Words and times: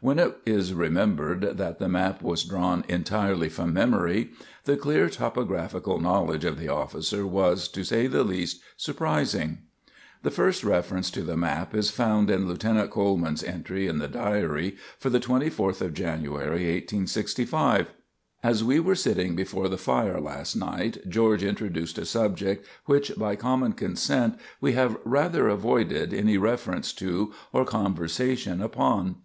When 0.00 0.18
it 0.18 0.36
is 0.44 0.74
remembered 0.74 1.56
that 1.56 1.78
the 1.78 1.88
map 1.88 2.20
was 2.20 2.42
drawn 2.42 2.84
entirely 2.88 3.48
from 3.48 3.72
memory, 3.72 4.30
the 4.64 4.76
clear 4.76 5.08
topographical 5.08 6.00
knowledge 6.00 6.44
of 6.44 6.58
the 6.58 6.66
officer 6.66 7.24
was, 7.24 7.68
to 7.68 7.84
say 7.84 8.08
the 8.08 8.24
least, 8.24 8.60
surprising. 8.76 9.58
The 10.24 10.32
first 10.32 10.64
reference 10.64 11.12
to 11.12 11.22
the 11.22 11.36
map 11.36 11.76
is 11.76 11.90
found 11.92 12.28
in 12.28 12.48
Lieutenant 12.48 12.90
Coleman's 12.90 13.44
entry 13.44 13.86
in 13.86 13.98
the 14.00 14.08
diary 14.08 14.74
for 14.98 15.10
the 15.10 15.20
24th 15.20 15.80
of 15.80 15.94
January, 15.94 16.66
1865: 16.82 17.86
"As 18.42 18.64
we 18.64 18.80
were 18.80 18.96
sitting 18.96 19.36
before 19.36 19.68
the 19.68 19.78
fire 19.78 20.20
last 20.20 20.56
night, 20.56 21.08
George 21.08 21.44
introduced 21.44 21.98
a 21.98 22.04
subject 22.04 22.66
which, 22.86 23.12
by 23.16 23.36
common 23.36 23.70
consent, 23.74 24.34
we 24.60 24.72
have 24.72 24.98
rather 25.04 25.46
avoided 25.46 26.12
any 26.12 26.36
reference 26.36 26.92
to 26.94 27.32
or 27.52 27.64
conversation 27.64 28.60
upon. 28.60 29.14